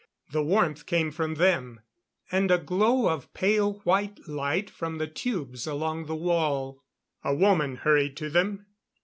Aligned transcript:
The 0.31 0.41
warmth 0.41 0.87
came 0.87 1.11
from 1.11 1.35
them; 1.35 1.81
and 2.31 2.49
a 2.49 2.57
glow 2.57 3.07
of 3.07 3.31
pale 3.35 3.73
white 3.83 4.19
light 4.27 4.67
from 4.67 4.97
the 4.97 5.05
tubes 5.05 5.67
along 5.67 6.07
the 6.07 6.15
wall. 6.15 6.81
A 7.23 7.35
woman 7.35 7.75
hurried 7.75 8.17
to 8.17 8.29
them. 8.31 8.65